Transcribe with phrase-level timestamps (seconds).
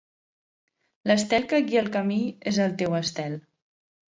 [1.11, 2.19] L'estel que guia el camí
[2.53, 3.37] és el teu estel.